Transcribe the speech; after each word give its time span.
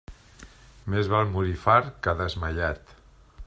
Més 0.93 1.11
val 1.11 1.29
morir 1.35 1.53
fart 1.67 1.95
que 2.07 2.17
desmaiat. 2.23 2.95